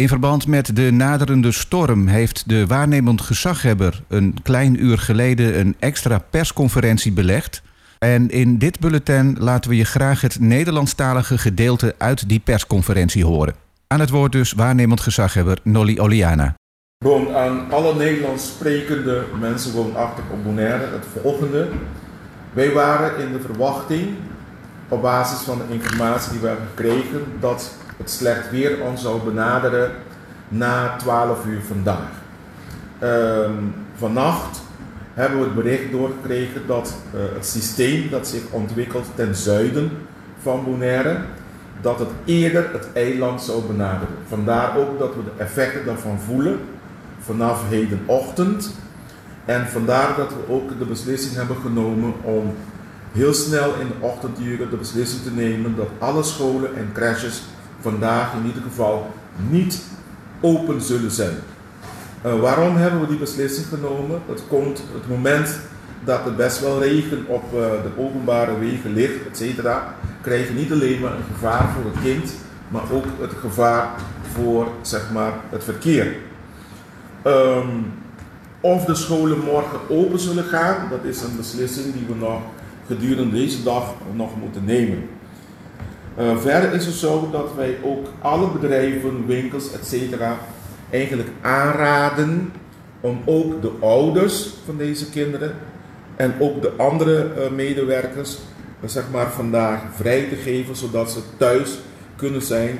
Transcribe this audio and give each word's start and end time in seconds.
In 0.00 0.08
verband 0.08 0.46
met 0.46 0.76
de 0.76 0.90
naderende 0.90 1.52
storm 1.52 2.06
heeft 2.06 2.48
de 2.48 2.66
waarnemend 2.66 3.20
gezaghebber 3.20 4.02
een 4.08 4.36
klein 4.42 4.84
uur 4.84 4.98
geleden 4.98 5.58
een 5.58 5.76
extra 5.78 6.18
persconferentie 6.30 7.12
belegd. 7.12 7.62
En 7.98 8.30
in 8.30 8.58
dit 8.58 8.80
bulletin 8.80 9.36
laten 9.38 9.70
we 9.70 9.76
je 9.76 9.84
graag 9.84 10.20
het 10.20 10.40
Nederlandstalige 10.40 11.38
gedeelte 11.38 11.94
uit 11.98 12.28
die 12.28 12.38
persconferentie 12.38 13.24
horen. 13.24 13.54
Aan 13.86 14.00
het 14.00 14.10
woord 14.10 14.32
dus 14.32 14.52
waarnemend 14.52 15.00
gezaghebber 15.00 15.58
Nolly 15.62 15.98
Oliana. 15.98 16.54
Gewoon 17.04 17.34
aan 17.34 17.70
alle 17.70 17.94
Nederlands 17.94 18.46
sprekende 18.46 19.24
mensen 19.40 19.72
woonachtig 19.72 20.24
op 20.30 20.44
Bonaire 20.44 20.84
het 20.92 21.22
volgende. 21.22 21.68
Wij 22.52 22.72
waren 22.72 23.26
in 23.26 23.32
de 23.32 23.40
verwachting, 23.40 24.08
op 24.88 25.02
basis 25.02 25.38
van 25.38 25.58
de 25.58 25.74
informatie 25.74 26.30
die 26.30 26.40
we 26.40 26.46
hebben 26.46 26.66
gekregen, 26.66 27.22
dat 27.40 27.74
het 28.00 28.10
slecht 28.10 28.50
weer 28.50 28.80
ons 28.82 29.02
zou 29.02 29.20
benaderen 29.22 29.90
na 30.48 30.96
12 30.96 31.46
uur 31.46 31.60
vandaag. 31.60 32.10
Um, 33.02 33.74
vannacht 33.94 34.60
hebben 35.14 35.38
we 35.38 35.44
het 35.44 35.54
bericht 35.54 35.90
doorgekregen 35.90 36.66
dat 36.66 36.94
uh, 37.14 37.20
het 37.34 37.46
systeem 37.46 38.10
dat 38.10 38.28
zich 38.28 38.42
ontwikkelt 38.50 39.06
ten 39.14 39.34
zuiden 39.34 39.90
van 40.42 40.64
Bonaire, 40.64 41.16
dat 41.80 41.98
het 41.98 42.08
eerder 42.24 42.72
het 42.72 42.88
eiland 42.92 43.42
zou 43.42 43.62
benaderen. 43.64 44.14
Vandaar 44.28 44.76
ook 44.76 44.98
dat 44.98 45.14
we 45.14 45.24
de 45.24 45.42
effecten 45.42 45.84
daarvan 45.84 46.18
voelen 46.18 46.58
vanaf 47.18 47.68
hedenochtend. 47.68 48.74
En 49.44 49.66
vandaar 49.68 50.16
dat 50.16 50.30
we 50.30 50.52
ook 50.52 50.78
de 50.78 50.84
beslissing 50.84 51.34
hebben 51.34 51.56
genomen 51.56 52.12
om 52.22 52.54
heel 53.12 53.34
snel 53.34 53.74
in 53.74 53.86
de 53.86 54.06
ochtenduren 54.06 54.70
de 54.70 54.76
beslissing 54.76 55.22
te 55.22 55.30
nemen 55.30 55.76
dat 55.76 55.88
alle 55.98 56.22
scholen 56.22 56.76
en 56.76 56.90
crashes 56.92 57.42
vandaag 57.80 58.34
in 58.34 58.46
ieder 58.46 58.62
geval 58.62 59.10
niet 59.50 59.82
open 60.40 60.82
zullen 60.82 61.10
zijn. 61.10 61.34
Uh, 62.26 62.40
waarom 62.40 62.76
hebben 62.76 63.00
we 63.00 63.06
die 63.06 63.18
beslissing 63.18 63.66
genomen? 63.66 64.20
Dat 64.26 64.42
komt 64.48 64.82
het 64.92 65.08
moment 65.08 65.60
dat 66.04 66.26
er 66.26 66.34
best 66.34 66.60
wel 66.60 66.82
regen 66.82 67.26
op 67.26 67.44
uh, 67.44 67.60
de 67.60 67.90
openbare 67.96 68.58
wegen 68.58 68.92
ligt, 68.92 69.26
et 69.30 69.36
cetera, 69.36 69.94
krijg 70.20 70.54
niet 70.54 70.72
alleen 70.72 71.00
maar 71.00 71.12
een 71.12 71.34
gevaar 71.34 71.68
voor 71.68 71.90
het 71.90 72.02
kind, 72.02 72.32
maar 72.68 72.82
ook 72.92 73.04
het 73.20 73.32
gevaar 73.40 73.88
voor 74.34 74.68
zeg 74.82 75.10
maar, 75.12 75.32
het 75.50 75.64
verkeer. 75.64 76.16
Um, 77.26 77.92
of 78.60 78.84
de 78.84 78.94
scholen 78.94 79.38
morgen 79.38 79.78
open 79.88 80.18
zullen 80.18 80.44
gaan, 80.44 80.88
dat 80.90 81.04
is 81.04 81.22
een 81.22 81.36
beslissing 81.36 81.94
die 81.94 82.06
we 82.08 82.14
nog 82.14 82.40
gedurende 82.86 83.36
deze 83.36 83.62
dag 83.62 83.94
nog 84.12 84.36
moeten 84.40 84.64
nemen. 84.64 85.08
Uh, 86.18 86.36
verder 86.36 86.72
is 86.72 86.86
het 86.86 86.94
zo 86.94 87.28
dat 87.32 87.54
wij 87.56 87.76
ook 87.82 88.06
alle 88.18 88.48
bedrijven, 88.48 89.26
winkels, 89.26 89.72
etc. 89.72 90.20
eigenlijk 90.90 91.28
aanraden 91.40 92.52
om 93.00 93.20
ook 93.24 93.62
de 93.62 93.72
ouders 93.80 94.50
van 94.64 94.76
deze 94.76 95.10
kinderen 95.10 95.54
en 96.16 96.34
ook 96.38 96.62
de 96.62 96.72
andere 96.76 97.30
uh, 97.36 97.50
medewerkers 97.50 98.38
uh, 98.80 98.88
zeg 98.88 99.04
maar 99.12 99.30
vandaag 99.30 99.80
vrij 99.94 100.28
te 100.28 100.36
geven, 100.36 100.76
zodat 100.76 101.10
ze 101.10 101.20
thuis 101.36 101.78
kunnen 102.16 102.42
zijn 102.42 102.78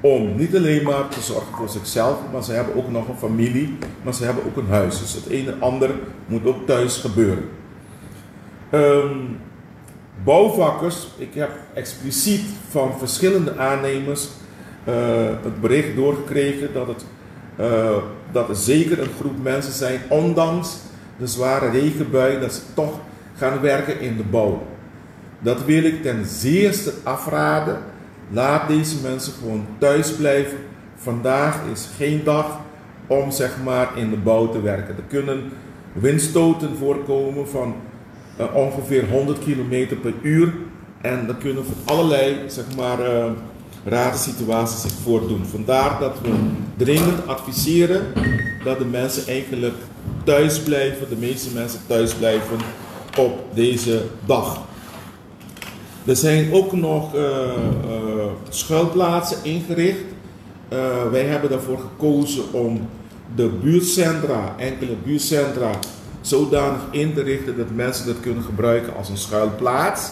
om 0.00 0.36
niet 0.36 0.56
alleen 0.56 0.82
maar 0.82 1.08
te 1.08 1.20
zorgen 1.20 1.54
voor 1.56 1.68
zichzelf, 1.68 2.18
maar 2.32 2.44
ze 2.44 2.52
hebben 2.52 2.76
ook 2.76 2.90
nog 2.90 3.08
een 3.08 3.16
familie, 3.16 3.78
maar 4.02 4.14
ze 4.14 4.24
hebben 4.24 4.44
ook 4.44 4.56
een 4.56 4.68
huis. 4.68 4.98
Dus 4.98 5.14
het 5.14 5.30
een 5.30 5.46
en 5.46 5.60
ander 5.60 5.90
moet 6.26 6.46
ook 6.46 6.66
thuis 6.66 6.96
gebeuren. 6.96 7.44
Um, 8.72 9.38
bouwvakkers, 10.24 11.08
ik 11.16 11.34
heb 11.34 11.50
expliciet 11.74 12.44
van 12.68 12.98
verschillende 12.98 13.56
aannemers 13.56 14.28
uh, 14.88 14.94
het 15.42 15.60
bericht 15.60 15.96
doorgekregen 15.96 16.72
dat, 16.72 16.86
het, 16.86 17.04
uh, 17.60 17.96
dat 18.32 18.48
er 18.48 18.56
zeker 18.56 19.00
een 19.00 19.12
groep 19.18 19.42
mensen 19.42 19.72
zijn, 19.72 20.00
ondanks 20.08 20.76
de 21.18 21.26
zware 21.26 21.70
regenbui, 21.70 22.40
dat 22.40 22.52
ze 22.52 22.60
toch 22.74 22.98
gaan 23.36 23.60
werken 23.60 24.00
in 24.00 24.16
de 24.16 24.22
bouw. 24.22 24.62
Dat 25.38 25.64
wil 25.64 25.84
ik 25.84 26.02
ten 26.02 26.24
zeerste 26.24 26.92
afraden. 27.02 27.78
Laat 28.30 28.68
deze 28.68 28.96
mensen 29.02 29.32
gewoon 29.32 29.66
thuis 29.78 30.12
blijven. 30.12 30.58
Vandaag 30.96 31.58
is 31.72 31.88
geen 31.96 32.24
dag 32.24 32.58
om 33.06 33.30
zeg 33.30 33.56
maar 33.64 33.88
in 33.94 34.10
de 34.10 34.16
bouw 34.16 34.48
te 34.48 34.62
werken. 34.62 34.96
Er 34.96 35.02
kunnen 35.08 35.52
windstoten 35.92 36.76
voorkomen 36.76 37.48
van 37.48 37.74
uh, 38.40 38.54
ongeveer 38.54 39.08
100 39.10 39.38
km 39.38 39.96
per 40.02 40.12
uur. 40.22 40.52
En 41.00 41.28
er 41.28 41.34
kunnen 41.34 41.64
allerlei 41.84 42.36
zeg 42.46 42.64
maar, 42.76 43.00
uh, 43.00 43.24
rare 43.84 44.16
situaties 44.16 44.80
zich 44.80 44.92
voordoen. 45.02 45.46
Vandaar 45.46 46.00
dat 46.00 46.16
we 46.22 46.30
dringend 46.76 47.26
adviseren 47.26 48.02
dat 48.64 48.78
de 48.78 48.84
mensen 48.84 49.26
eigenlijk 49.26 49.76
thuis 50.24 50.60
blijven, 50.60 51.08
de 51.08 51.16
meeste 51.16 51.54
mensen 51.54 51.80
thuis 51.86 52.14
blijven 52.14 52.56
op 53.18 53.44
deze 53.54 54.02
dag. 54.26 54.60
Er 56.04 56.16
zijn 56.16 56.52
ook 56.52 56.72
nog 56.72 57.14
uh, 57.14 57.22
schuilplaatsen 58.48 59.38
ingericht. 59.42 60.04
Wij 61.10 61.24
hebben 61.24 61.50
daarvoor 61.50 61.78
gekozen 61.78 62.52
om 62.52 62.88
de 63.34 63.48
buurtcentra, 63.62 64.54
enkele 64.58 64.94
buurtcentra, 65.04 65.70
zodanig 66.20 66.80
in 66.90 67.14
te 67.14 67.22
richten 67.22 67.56
dat 67.56 67.70
mensen 67.70 68.06
dat 68.06 68.20
kunnen 68.20 68.42
gebruiken 68.42 68.96
als 68.96 69.08
een 69.08 69.16
schuilplaats. 69.16 70.10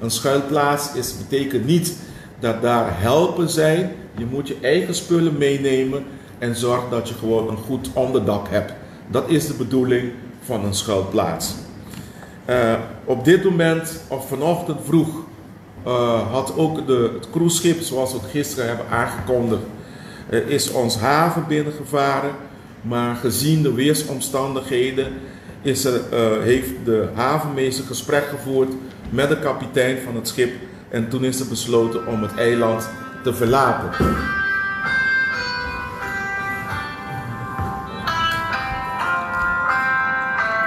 Een 0.00 0.10
schuilplaats 0.10 0.94
is, 0.94 1.16
betekent 1.16 1.66
niet 1.66 1.96
dat 2.38 2.62
daar 2.62 3.00
helpen 3.00 3.48
zijn. 3.48 3.92
Je 4.16 4.26
moet 4.30 4.48
je 4.48 4.56
eigen 4.60 4.94
spullen 4.94 5.38
meenemen 5.38 6.04
en 6.38 6.56
zorg 6.56 6.88
dat 6.90 7.08
je 7.08 7.14
gewoon 7.14 7.48
een 7.48 7.56
goed 7.56 7.90
onderdak 7.92 8.48
hebt. 8.48 8.72
Dat 9.10 9.28
is 9.28 9.46
de 9.46 9.54
bedoeling 9.54 10.12
van 10.44 10.64
een 10.64 10.74
schuilplaats. 10.74 11.54
Uh, 12.46 12.74
op 13.04 13.24
dit 13.24 13.44
moment, 13.44 14.00
of 14.08 14.28
vanochtend 14.28 14.78
vroeg, 14.84 15.08
uh, 15.86 16.30
had 16.30 16.56
ook 16.56 16.86
de, 16.86 17.10
het 17.14 17.30
cruiseschip, 17.30 17.80
zoals 17.80 18.12
we 18.12 18.18
het 18.18 18.30
gisteren 18.30 18.68
hebben 18.68 18.86
aangekondigd, 18.88 19.62
uh, 20.30 20.48
is 20.48 20.70
ons 20.70 20.96
haven 20.96 21.44
binnengevaren. 21.48 22.30
Maar 22.82 23.16
gezien 23.16 23.62
de 23.62 23.74
weersomstandigheden 23.74 25.12
is 25.62 25.84
er, 25.84 26.00
heeft 26.40 26.70
de 26.84 27.08
havenmeester 27.14 27.84
gesprek 27.84 28.24
gevoerd 28.24 28.72
met 29.10 29.28
de 29.28 29.38
kapitein 29.38 29.98
van 30.04 30.14
het 30.14 30.28
schip. 30.28 30.52
En 30.88 31.08
toen 31.08 31.24
is 31.24 31.40
er 31.40 31.48
besloten 31.48 32.06
om 32.06 32.22
het 32.22 32.34
eiland 32.36 32.88
te 33.22 33.34
verlaten. 33.34 34.06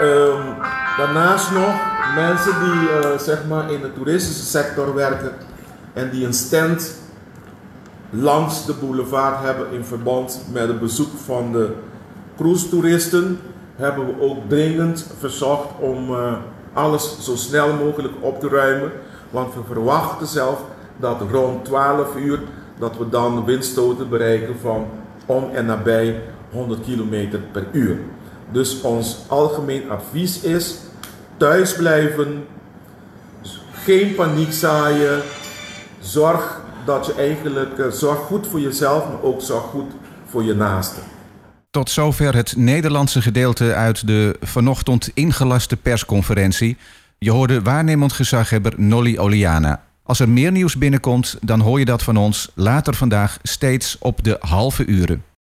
Um, 0.01 0.55
daarnaast 0.97 1.51
nog 1.51 1.75
mensen 2.15 2.53
die 2.59 2.89
uh, 2.89 3.17
zeg 3.17 3.47
maar 3.47 3.71
in 3.71 3.81
de 3.81 3.93
toeristische 3.93 4.45
sector 4.45 4.93
werken 4.93 5.31
en 5.93 6.09
die 6.09 6.25
een 6.25 6.33
stand 6.33 6.95
langs 8.09 8.65
de 8.65 8.73
boulevard 8.73 9.43
hebben 9.43 9.71
in 9.71 9.83
verband 9.83 10.41
met 10.51 10.67
het 10.67 10.79
bezoek 10.79 11.09
van 11.25 11.51
de 11.51 11.73
cruise-toeristen, 12.37 13.39
hebben 13.75 14.05
we 14.05 14.21
ook 14.21 14.37
dringend 14.47 15.07
verzocht 15.19 15.69
om 15.79 16.11
uh, 16.11 16.33
alles 16.73 17.17
zo 17.19 17.35
snel 17.35 17.73
mogelijk 17.73 18.13
op 18.19 18.39
te 18.39 18.49
ruimen. 18.49 18.91
Want 19.29 19.53
we 19.53 19.61
verwachten 19.67 20.27
zelf 20.27 20.61
dat 20.97 21.21
rond 21.31 21.65
12 21.65 22.15
uur 22.15 22.39
dat 22.79 22.97
we 22.97 23.09
dan 23.09 23.45
windstoten 23.45 24.09
bereiken 24.09 24.55
van 24.61 24.85
om 25.25 25.49
en 25.53 25.65
nabij 25.65 26.21
100 26.51 26.81
km 26.81 27.37
per 27.51 27.65
uur. 27.71 27.97
Dus 28.51 28.81
ons 28.81 29.25
algemeen 29.27 29.89
advies 29.89 30.41
is 30.41 30.77
thuis 31.37 31.75
blijven, 31.75 32.45
geen 33.71 34.15
paniek 34.15 34.51
zaaien, 34.51 35.21
zorg 35.99 36.61
dat 36.85 37.05
je 37.05 37.13
eigenlijk 37.13 37.77
uh, 37.77 37.87
zorg 37.87 38.17
goed 38.17 38.47
voor 38.47 38.59
jezelf, 38.59 39.07
maar 39.07 39.21
ook 39.21 39.41
zorg 39.41 39.63
goed 39.63 39.91
voor 40.25 40.43
je 40.43 40.53
naasten. 40.53 41.12
Tot 41.73 41.89
zover 41.89 42.35
het 42.35 42.55
Nederlandse 42.57 43.21
gedeelte 43.21 43.73
uit 43.73 44.07
de 44.07 44.37
vanochtend 44.41 45.11
ingelaste 45.13 45.77
persconferentie. 45.77 46.77
Je 47.17 47.31
hoorde 47.31 47.61
waarnemend 47.61 48.13
gezaghebber 48.13 48.73
Nolly 48.77 49.17
Oliana. 49.17 49.83
Als 50.03 50.19
er 50.19 50.29
meer 50.29 50.51
nieuws 50.51 50.77
binnenkomt, 50.77 51.37
dan 51.41 51.59
hoor 51.59 51.79
je 51.79 51.85
dat 51.85 52.03
van 52.03 52.17
ons 52.17 52.51
later 52.55 52.93
vandaag 52.93 53.39
steeds 53.43 53.97
op 53.99 54.23
de 54.23 54.37
halve 54.39 54.85
uren. 54.85 55.32